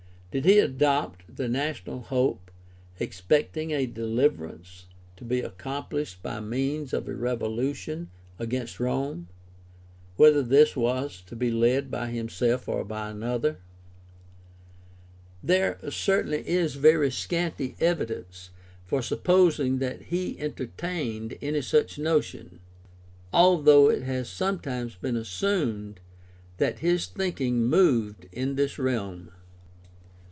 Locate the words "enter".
20.39-20.67